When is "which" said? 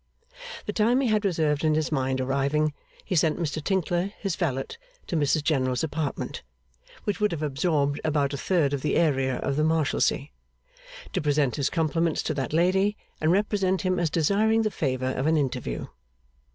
7.03-7.19